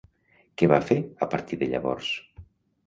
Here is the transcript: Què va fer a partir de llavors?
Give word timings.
Què 0.61 0.69
va 0.71 0.79
fer 0.87 0.97
a 1.27 1.31
partir 1.35 1.61
de 1.63 1.69
llavors? 1.75 2.13